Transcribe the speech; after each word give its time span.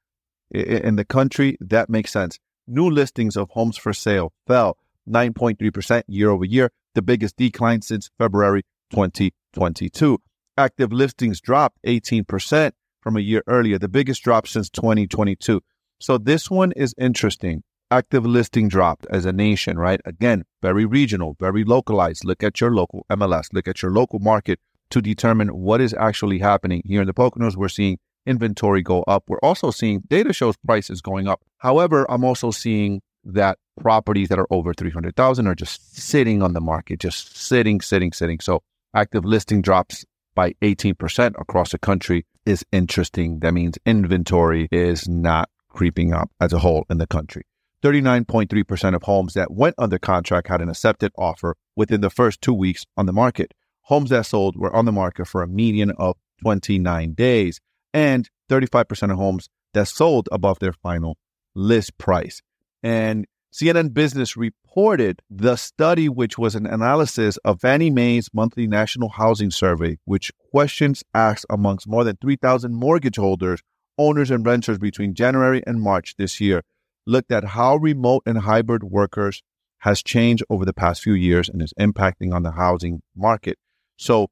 in 0.51 0.97
the 0.97 1.05
country, 1.05 1.57
that 1.61 1.89
makes 1.89 2.11
sense. 2.11 2.39
New 2.67 2.91
listings 2.91 3.37
of 3.37 3.51
homes 3.51 3.77
for 3.77 3.93
sale 3.93 4.33
fell 4.47 4.77
9.3% 5.09 6.03
year 6.07 6.31
over 6.31 6.45
year, 6.45 6.71
the 6.95 7.03
biggest 7.03 7.37
decline 7.37 7.83
since 7.83 8.11
February 8.19 8.63
2022. 8.91 10.19
Active 10.57 10.93
listings 10.93 11.41
dropped 11.41 11.79
18% 11.87 12.73
from 13.01 13.17
a 13.17 13.21
year 13.21 13.43
earlier, 13.47 13.79
the 13.79 13.89
biggest 13.89 14.23
drop 14.23 14.47
since 14.47 14.69
2022. 14.71 15.61
So 16.01 16.19
this 16.19 16.51
one 16.51 16.73
is 16.73 16.95
interesting. 16.99 17.63
Active 17.91 18.27
listing 18.27 18.69
dropped 18.69 19.07
as 19.09 19.25
a 19.25 19.33
nation, 19.33 19.79
right? 19.79 20.01
Again, 20.05 20.45
very 20.61 20.85
regional, 20.85 21.37
very 21.41 21.65
localized. 21.65 22.25
Look 22.25 22.43
at 22.43 22.61
your 22.61 22.71
local 22.71 23.07
MLS, 23.11 23.53
look 23.53 23.67
at 23.67 23.81
your 23.81 23.91
local 23.91 24.19
market 24.19 24.61
to 24.91 25.01
determine 25.01 25.49
what 25.49 25.81
is 25.81 25.95
actually 25.95 26.39
happening. 26.39 26.83
Here 26.85 27.01
in 27.01 27.07
the 27.07 27.15
Poconos, 27.15 27.57
we're 27.57 27.69
seeing 27.69 27.99
inventory 28.27 28.83
go 28.83 29.03
up. 29.05 29.25
We're 29.29 29.39
also 29.43 29.71
seeing 29.71 30.03
data 30.09 30.33
shows 30.33 30.57
prices 30.57 31.01
going 31.01 31.29
up. 31.29 31.41
However, 31.59 32.07
I'm 32.11 32.25
also 32.25 32.51
seeing 32.51 33.01
that 33.25 33.59
properties 33.81 34.29
that 34.29 34.39
are 34.39 34.47
over 34.51 34.75
300,000 34.75 35.47
are 35.47 35.55
just 35.55 35.97
sitting 35.97 36.43
on 36.43 36.53
the 36.53 36.61
market, 36.61 37.01
just 37.01 37.37
sitting, 37.37 37.81
sitting, 37.81 38.13
sitting. 38.13 38.41
So 38.41 38.63
active 38.95 39.25
listing 39.25 39.63
drops 39.63 40.05
by 40.35 40.55
18% 40.63 41.35
across 41.41 41.73
the 41.73 41.79
country 41.79 42.25
is 42.47 42.65
interesting. 42.73 43.41
That 43.41 43.55
means 43.55 43.79
inventory 43.85 44.69
is 44.71 45.09
not 45.09 45.51
creeping 45.69 46.13
up 46.13 46.31
as 46.41 46.53
a 46.53 46.59
whole 46.59 46.87
in 46.89 46.99
the 46.99 47.07
country. 47.07 47.43
39.3% 47.83 48.95
of 48.95 49.03
homes 49.05 49.35
that 49.35 49.53
went 49.53 49.75
under 49.79 49.99
contract 49.99 50.49
had 50.49 50.61
an 50.61 50.69
accepted 50.69 51.13
offer 51.17 51.55
within 51.77 52.01
the 52.01 52.11
first 52.11 52.41
two 52.41 52.55
weeks 52.55 52.85
on 52.97 53.07
the 53.07 53.13
market. 53.13 53.53
Homes 53.83 54.11
that 54.11 54.27
sold 54.27 54.57
were 54.57 54.75
on 54.75 54.85
the 54.85 54.93
market 54.93 55.27
for 55.27 55.43
a 55.43 55.47
median 55.47 55.93
of 55.93 56.17
29 56.43 57.13
days 57.13 57.61
and 57.93 58.29
35% 58.51 59.11
of 59.11 59.17
homes 59.17 59.49
that 59.75 59.89
sold 59.89 60.29
above 60.33 60.59
their 60.59 60.73
final 60.73 61.17
list 61.55 61.99
price. 61.99 62.41
And 62.83 63.27
CNN 63.53 63.95
Business 63.95 64.37
reported 64.37 65.21
the 65.31 65.57
study, 65.57 66.09
which 66.09 66.39
was 66.39 66.55
an 66.55 66.67
analysis 66.67 67.39
of 67.39 67.61
Fannie 67.61 67.91
Mae's 67.91 68.29
monthly 68.33 68.67
national 68.67 69.09
housing 69.09 69.51
survey, 69.51 69.99
which 70.05 70.31
questions 70.51 71.03
asked 71.15 71.47
amongst 71.51 71.89
more 71.89 72.05
than 72.05 72.17
3,000 72.21 72.75
mortgage 72.75 73.17
holders, 73.17 73.63
owners, 73.97 74.31
and 74.31 74.47
renters 74.47 74.79
between 74.79 75.15
January 75.15 75.63
and 75.67 75.81
March 75.81 76.15
this 76.19 76.41
year, 76.41 76.63
looked 77.07 77.33
at 77.33 77.45
how 77.45 77.77
remote 77.77 78.23
and 78.27 78.39
hybrid 78.39 78.85
workers 78.85 79.43
has 79.79 80.03
changed 80.03 80.45
over 80.51 80.65
the 80.65 80.75
past 80.75 81.03
few 81.03 81.15
years 81.15 81.49
and 81.49 81.63
is 81.63 81.73
impacting 81.81 82.35
on 82.35 82.43
the 82.43 82.53
housing 82.53 83.01
market. 83.17 83.59
So 83.97 84.29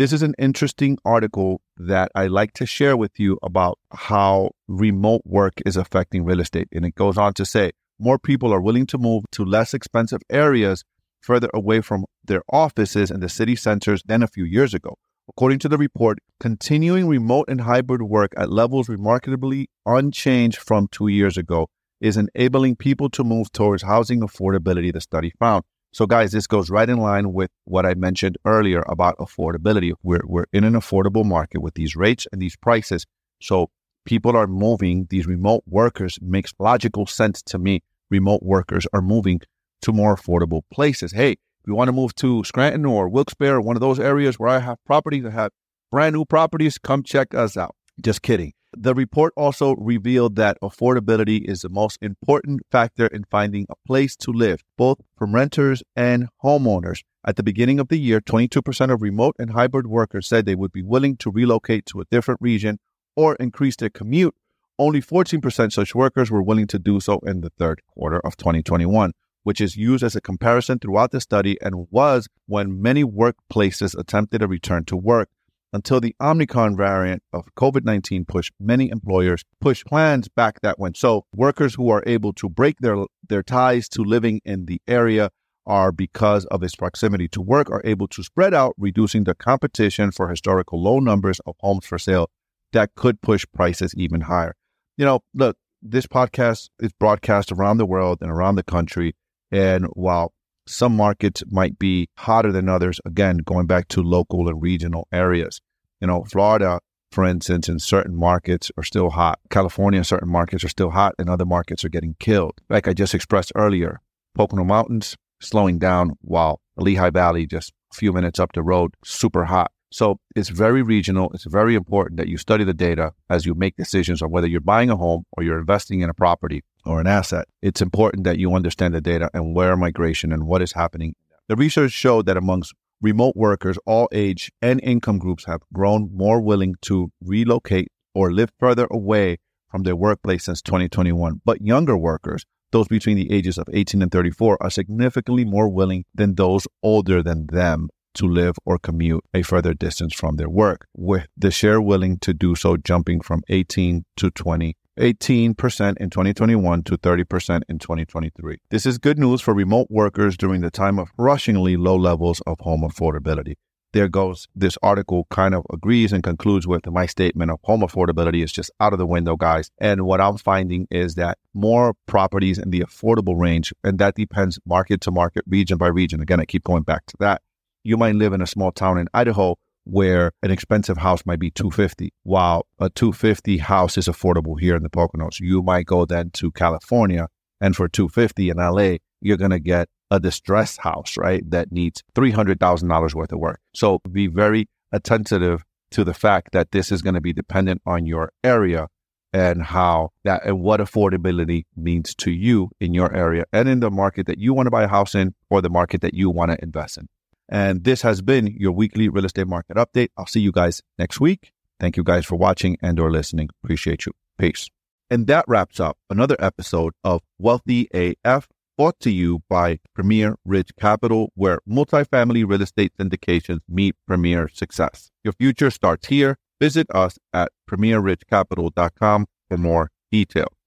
this 0.00 0.14
is 0.14 0.22
an 0.22 0.34
interesting 0.38 0.96
article 1.04 1.60
that 1.76 2.10
I 2.14 2.26
like 2.28 2.54
to 2.54 2.64
share 2.64 2.96
with 2.96 3.20
you 3.20 3.38
about 3.42 3.78
how 3.92 4.52
remote 4.66 5.20
work 5.26 5.52
is 5.66 5.76
affecting 5.76 6.24
real 6.24 6.40
estate. 6.40 6.68
And 6.72 6.86
it 6.86 6.94
goes 6.94 7.18
on 7.18 7.34
to 7.34 7.44
say 7.44 7.72
more 7.98 8.18
people 8.18 8.50
are 8.50 8.62
willing 8.62 8.86
to 8.86 8.96
move 8.96 9.24
to 9.32 9.44
less 9.44 9.74
expensive 9.74 10.22
areas 10.30 10.84
further 11.20 11.50
away 11.52 11.82
from 11.82 12.06
their 12.24 12.40
offices 12.50 13.10
and 13.10 13.22
the 13.22 13.28
city 13.28 13.54
centers 13.54 14.02
than 14.06 14.22
a 14.22 14.26
few 14.26 14.44
years 14.44 14.72
ago. 14.72 14.96
According 15.28 15.58
to 15.58 15.68
the 15.68 15.76
report, 15.76 16.20
continuing 16.40 17.06
remote 17.06 17.50
and 17.50 17.60
hybrid 17.60 18.00
work 18.00 18.32
at 18.38 18.50
levels 18.50 18.88
remarkably 18.88 19.68
unchanged 19.84 20.56
from 20.56 20.88
two 20.90 21.08
years 21.08 21.36
ago 21.36 21.68
is 22.00 22.16
enabling 22.16 22.76
people 22.76 23.10
to 23.10 23.22
move 23.22 23.52
towards 23.52 23.82
housing 23.82 24.20
affordability, 24.20 24.94
the 24.94 25.02
study 25.02 25.34
found. 25.38 25.62
So, 25.92 26.06
guys, 26.06 26.30
this 26.30 26.46
goes 26.46 26.70
right 26.70 26.88
in 26.88 26.98
line 26.98 27.32
with 27.32 27.50
what 27.64 27.84
I 27.84 27.94
mentioned 27.94 28.38
earlier 28.44 28.84
about 28.86 29.18
affordability. 29.18 29.92
We're, 30.02 30.20
we're 30.24 30.46
in 30.52 30.62
an 30.62 30.74
affordable 30.74 31.24
market 31.24 31.60
with 31.60 31.74
these 31.74 31.96
rates 31.96 32.28
and 32.30 32.40
these 32.40 32.56
prices. 32.56 33.06
So, 33.40 33.70
people 34.04 34.36
are 34.36 34.46
moving. 34.46 35.06
These 35.10 35.26
remote 35.26 35.64
workers 35.66 36.18
makes 36.22 36.54
logical 36.58 37.06
sense 37.06 37.42
to 37.42 37.58
me. 37.58 37.82
Remote 38.08 38.42
workers 38.42 38.86
are 38.92 39.02
moving 39.02 39.40
to 39.82 39.92
more 39.92 40.14
affordable 40.14 40.62
places. 40.72 41.12
Hey, 41.12 41.32
if 41.32 41.66
you 41.66 41.74
want 41.74 41.88
to 41.88 41.92
move 41.92 42.14
to 42.16 42.44
Scranton 42.44 42.86
or 42.86 43.08
Wilkes-Barre, 43.08 43.56
or 43.56 43.60
one 43.60 43.76
of 43.76 43.80
those 43.80 43.98
areas 43.98 44.38
where 44.38 44.48
I 44.48 44.60
have 44.60 44.78
properties, 44.84 45.24
I 45.24 45.30
have 45.30 45.50
brand 45.90 46.14
new 46.14 46.24
properties, 46.24 46.78
come 46.78 47.02
check 47.02 47.34
us 47.34 47.56
out. 47.56 47.74
Just 48.00 48.22
kidding. 48.22 48.52
The 48.76 48.94
report 48.94 49.32
also 49.36 49.74
revealed 49.74 50.36
that 50.36 50.56
affordability 50.62 51.44
is 51.44 51.62
the 51.62 51.68
most 51.68 51.98
important 52.00 52.60
factor 52.70 53.08
in 53.08 53.24
finding 53.24 53.66
a 53.68 53.74
place 53.84 54.14
to 54.18 54.30
live, 54.30 54.62
both 54.78 55.00
from 55.18 55.34
renters 55.34 55.82
and 55.96 56.28
homeowners. 56.44 57.02
At 57.26 57.34
the 57.34 57.42
beginning 57.42 57.80
of 57.80 57.88
the 57.88 57.98
year, 57.98 58.20
22% 58.20 58.92
of 58.92 59.02
remote 59.02 59.34
and 59.40 59.50
hybrid 59.50 59.88
workers 59.88 60.28
said 60.28 60.46
they 60.46 60.54
would 60.54 60.72
be 60.72 60.82
willing 60.82 61.16
to 61.16 61.32
relocate 61.32 61.84
to 61.86 62.00
a 62.00 62.04
different 62.12 62.40
region 62.40 62.78
or 63.16 63.34
increase 63.36 63.74
their 63.74 63.90
commute. 63.90 64.36
Only 64.78 65.02
14% 65.02 65.72
such 65.72 65.94
workers 65.94 66.30
were 66.30 66.42
willing 66.42 66.68
to 66.68 66.78
do 66.78 67.00
so 67.00 67.18
in 67.26 67.40
the 67.40 67.50
third 67.50 67.82
quarter 67.92 68.20
of 68.20 68.36
2021, 68.36 69.12
which 69.42 69.60
is 69.60 69.76
used 69.76 70.04
as 70.04 70.14
a 70.14 70.20
comparison 70.20 70.78
throughout 70.78 71.10
the 71.10 71.20
study 71.20 71.58
and 71.60 71.88
was 71.90 72.28
when 72.46 72.80
many 72.80 73.02
workplaces 73.02 73.98
attempted 73.98 74.42
a 74.42 74.48
return 74.48 74.84
to 74.84 74.96
work 74.96 75.28
until 75.72 76.00
the 76.00 76.14
Omicron 76.20 76.76
variant 76.76 77.22
of 77.32 77.54
COVID 77.56 77.84
19 77.84 78.24
pushed 78.24 78.52
many 78.58 78.90
employers 78.90 79.44
push 79.60 79.84
plans 79.84 80.28
back 80.28 80.60
that 80.62 80.78
went. 80.78 80.96
So 80.96 81.26
workers 81.34 81.74
who 81.74 81.90
are 81.90 82.02
able 82.06 82.32
to 82.34 82.48
break 82.48 82.78
their 82.80 83.04
their 83.28 83.42
ties 83.42 83.88
to 83.90 84.02
living 84.02 84.40
in 84.44 84.66
the 84.66 84.80
area 84.88 85.30
are 85.66 85.92
because 85.92 86.46
of 86.46 86.62
its 86.62 86.74
proximity 86.74 87.28
to 87.28 87.40
work 87.40 87.70
are 87.70 87.82
able 87.84 88.08
to 88.08 88.22
spread 88.22 88.54
out, 88.54 88.74
reducing 88.78 89.24
the 89.24 89.34
competition 89.34 90.10
for 90.10 90.28
historical 90.28 90.82
low 90.82 90.98
numbers 90.98 91.40
of 91.46 91.54
homes 91.60 91.86
for 91.86 91.98
sale 91.98 92.28
that 92.72 92.94
could 92.94 93.20
push 93.20 93.44
prices 93.54 93.94
even 93.96 94.22
higher. 94.22 94.54
You 94.96 95.04
know, 95.04 95.20
look, 95.34 95.56
this 95.82 96.06
podcast 96.06 96.68
is 96.78 96.92
broadcast 96.98 97.52
around 97.52 97.78
the 97.78 97.86
world 97.86 98.18
and 98.20 98.30
around 98.30 98.56
the 98.56 98.62
country. 98.62 99.14
And 99.50 99.86
while 99.92 100.32
some 100.70 100.96
markets 100.96 101.42
might 101.50 101.78
be 101.78 102.08
hotter 102.18 102.52
than 102.52 102.68
others. 102.68 103.00
Again, 103.04 103.38
going 103.38 103.66
back 103.66 103.88
to 103.88 104.02
local 104.02 104.48
and 104.48 104.62
regional 104.62 105.08
areas. 105.12 105.60
You 106.00 106.06
know, 106.06 106.24
Florida, 106.24 106.80
for 107.10 107.24
instance, 107.24 107.68
in 107.68 107.78
certain 107.80 108.16
markets 108.16 108.70
are 108.76 108.84
still 108.84 109.10
hot. 109.10 109.40
California, 109.50 110.04
certain 110.04 110.30
markets 110.30 110.64
are 110.64 110.68
still 110.68 110.90
hot, 110.90 111.14
and 111.18 111.28
other 111.28 111.44
markets 111.44 111.84
are 111.84 111.88
getting 111.88 112.14
killed. 112.20 112.60
Like 112.68 112.86
I 112.86 112.94
just 112.94 113.14
expressed 113.14 113.52
earlier, 113.56 114.00
Pocono 114.34 114.64
Mountains 114.64 115.16
slowing 115.40 115.78
down 115.78 116.12
while 116.20 116.60
Lehigh 116.76 117.10
Valley, 117.10 117.46
just 117.46 117.72
a 117.92 117.96
few 117.96 118.12
minutes 118.12 118.38
up 118.38 118.52
the 118.52 118.62
road, 118.62 118.94
super 119.04 119.46
hot. 119.46 119.72
So 119.92 120.20
it's 120.36 120.50
very 120.50 120.82
regional. 120.82 121.32
It's 121.34 121.46
very 121.46 121.74
important 121.74 122.18
that 122.18 122.28
you 122.28 122.36
study 122.36 122.62
the 122.62 122.72
data 122.72 123.12
as 123.28 123.44
you 123.44 123.54
make 123.54 123.76
decisions 123.76 124.22
on 124.22 124.30
whether 124.30 124.46
you're 124.46 124.60
buying 124.60 124.88
a 124.88 124.96
home 124.96 125.24
or 125.32 125.42
you're 125.42 125.58
investing 125.58 126.00
in 126.00 126.08
a 126.08 126.14
property 126.14 126.62
or 126.84 127.00
an 127.00 127.06
asset. 127.06 127.46
It's 127.62 127.82
important 127.82 128.24
that 128.24 128.38
you 128.38 128.54
understand 128.54 128.94
the 128.94 129.00
data 129.00 129.30
and 129.34 129.54
where 129.54 129.76
migration 129.76 130.32
and 130.32 130.46
what 130.46 130.62
is 130.62 130.72
happening. 130.72 131.14
The 131.48 131.56
research 131.56 131.92
showed 131.92 132.26
that 132.26 132.36
amongst 132.36 132.74
remote 133.00 133.34
workers, 133.36 133.78
all 133.86 134.08
age 134.12 134.52
and 134.62 134.80
income 134.82 135.18
groups 135.18 135.46
have 135.46 135.62
grown 135.72 136.10
more 136.12 136.40
willing 136.40 136.74
to 136.82 137.10
relocate 137.20 137.88
or 138.14 138.32
live 138.32 138.52
further 138.58 138.86
away 138.90 139.38
from 139.70 139.82
their 139.82 139.96
workplace 139.96 140.44
since 140.44 140.62
2021. 140.62 141.40
But 141.44 141.62
younger 141.62 141.96
workers, 141.96 142.44
those 142.72 142.88
between 142.88 143.16
the 143.16 143.32
ages 143.32 143.58
of 143.58 143.68
18 143.72 144.02
and 144.02 144.12
34, 144.12 144.58
are 144.60 144.70
significantly 144.70 145.44
more 145.44 145.68
willing 145.68 146.04
than 146.14 146.34
those 146.34 146.66
older 146.82 147.22
than 147.22 147.46
them 147.46 147.88
to 148.14 148.26
live 148.26 148.56
or 148.64 148.78
commute 148.78 149.24
a 149.32 149.42
further 149.42 149.72
distance 149.72 150.14
from 150.14 150.36
their 150.36 150.48
work, 150.48 150.86
with 150.94 151.26
the 151.36 151.50
share 151.50 151.80
willing 151.80 152.18
to 152.18 152.34
do 152.34 152.54
so 152.54 152.76
jumping 152.76 153.20
from 153.20 153.42
18 153.48 154.04
to 154.16 154.30
20 154.30 154.76
18% 155.00 155.96
in 155.96 156.10
2021 156.10 156.82
to 156.82 156.98
30% 156.98 157.62
in 157.70 157.78
2023. 157.78 158.58
This 158.68 158.84
is 158.84 158.98
good 158.98 159.18
news 159.18 159.40
for 159.40 159.54
remote 159.54 159.86
workers 159.88 160.36
during 160.36 160.60
the 160.60 160.70
time 160.70 160.98
of 160.98 161.08
rushingly 161.16 161.76
low 161.76 161.96
levels 161.96 162.42
of 162.46 162.60
home 162.60 162.82
affordability. 162.82 163.54
There 163.92 164.08
goes 164.08 164.46
this 164.54 164.76
article 164.82 165.26
kind 165.30 165.54
of 165.54 165.64
agrees 165.72 166.12
and 166.12 166.22
concludes 166.22 166.66
with 166.66 166.86
my 166.86 167.06
statement 167.06 167.50
of 167.50 167.58
home 167.64 167.80
affordability 167.80 168.44
is 168.44 168.52
just 168.52 168.70
out 168.78 168.92
of 168.92 168.98
the 168.98 169.06
window, 169.06 169.36
guys. 169.36 169.70
And 169.78 170.02
what 170.02 170.20
I'm 170.20 170.36
finding 170.36 170.86
is 170.90 171.14
that 171.14 171.38
more 171.54 171.94
properties 172.06 172.58
in 172.58 172.70
the 172.70 172.80
affordable 172.80 173.40
range, 173.40 173.72
and 173.82 173.98
that 173.98 174.14
depends 174.14 174.60
market 174.66 175.00
to 175.02 175.10
market, 175.10 175.44
region 175.48 175.78
by 175.78 175.88
region. 175.88 176.20
Again, 176.20 176.40
I 176.40 176.44
keep 176.44 176.62
going 176.62 176.82
back 176.82 177.06
to 177.06 177.16
that. 177.20 177.40
You 177.82 177.96
might 177.96 178.14
live 178.16 178.34
in 178.34 178.42
a 178.42 178.46
small 178.46 178.70
town 178.70 178.98
in 178.98 179.08
Idaho 179.14 179.56
where 179.90 180.32
an 180.42 180.50
expensive 180.50 180.98
house 180.98 181.26
might 181.26 181.40
be 181.40 181.50
250 181.50 182.12
while 182.22 182.66
a 182.78 182.88
250 182.90 183.58
house 183.58 183.98
is 183.98 184.06
affordable 184.06 184.58
here 184.58 184.76
in 184.76 184.82
the 184.82 184.90
Poconos. 184.90 185.40
You 185.40 185.62
might 185.62 185.86
go 185.86 186.04
then 186.04 186.30
to 186.34 186.50
California 186.52 187.28
and 187.60 187.76
for 187.76 187.88
250 187.88 188.50
in 188.50 188.56
LA, 188.56 188.96
you're 189.20 189.36
going 189.36 189.50
to 189.50 189.60
get 189.60 189.88
a 190.10 190.18
distressed 190.18 190.80
house, 190.80 191.16
right? 191.16 191.48
That 191.50 191.70
needs 191.70 192.02
$300,000 192.14 193.14
worth 193.14 193.32
of 193.32 193.38
work. 193.38 193.60
So 193.74 194.00
be 194.10 194.26
very 194.26 194.68
attentive 194.92 195.64
to 195.92 196.04
the 196.04 196.14
fact 196.14 196.52
that 196.52 196.70
this 196.70 196.90
is 196.90 197.02
going 197.02 197.14
to 197.14 197.20
be 197.20 197.32
dependent 197.32 197.82
on 197.84 198.06
your 198.06 198.32
area 198.42 198.88
and 199.32 199.62
how 199.62 200.10
that 200.24 200.44
and 200.44 200.60
what 200.60 200.80
affordability 200.80 201.64
means 201.76 202.14
to 202.16 202.30
you 202.32 202.70
in 202.80 202.94
your 202.94 203.14
area 203.14 203.44
and 203.52 203.68
in 203.68 203.80
the 203.80 203.90
market 203.90 204.26
that 204.26 204.38
you 204.38 204.52
want 204.52 204.66
to 204.66 204.70
buy 204.70 204.84
a 204.84 204.88
house 204.88 205.14
in 205.14 205.34
or 205.48 205.60
the 205.60 205.70
market 205.70 206.00
that 206.00 206.14
you 206.14 206.30
want 206.30 206.50
to 206.50 206.58
invest 206.62 206.98
in. 206.98 207.08
And 207.50 207.82
this 207.82 208.02
has 208.02 208.22
been 208.22 208.46
your 208.46 208.72
weekly 208.72 209.08
real 209.08 209.24
estate 209.24 209.48
market 209.48 209.76
update. 209.76 210.10
I'll 210.16 210.26
see 210.26 210.40
you 210.40 210.52
guys 210.52 210.82
next 210.98 211.20
week. 211.20 211.50
Thank 211.80 211.96
you 211.96 212.04
guys 212.04 212.24
for 212.24 212.36
watching 212.36 212.76
and 212.80 212.98
or 213.00 213.10
listening. 213.10 213.48
Appreciate 213.62 214.06
you. 214.06 214.12
Peace. 214.38 214.68
And 215.10 215.26
that 215.26 215.44
wraps 215.48 215.80
up 215.80 215.98
another 216.08 216.36
episode 216.38 216.92
of 217.02 217.22
Wealthy 217.38 217.88
AF 217.92 218.46
brought 218.78 219.00
to 219.00 219.10
you 219.10 219.42
by 219.50 219.80
Premier 219.94 220.36
Ridge 220.44 220.70
Capital, 220.78 221.32
where 221.34 221.58
multifamily 221.68 222.48
real 222.48 222.62
estate 222.62 222.92
syndications 222.98 223.58
meet 223.68 223.96
premier 224.06 224.48
success. 224.48 225.10
Your 225.24 225.32
future 225.32 225.70
starts 225.70 226.06
here. 226.06 226.38
Visit 226.60 226.86
us 226.94 227.18
at 227.32 227.50
premierridgecapital.com 227.68 229.26
for 229.48 229.56
more 229.58 229.90
details. 230.12 230.59